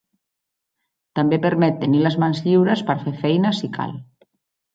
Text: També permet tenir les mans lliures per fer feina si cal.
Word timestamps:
També 1.19 1.39
permet 1.43 1.77
tenir 1.83 2.01
les 2.07 2.17
mans 2.25 2.41
lliures 2.47 2.83
per 2.89 2.97
fer 3.05 3.15
feina 3.21 3.53
si 3.61 3.71
cal. 3.79 3.95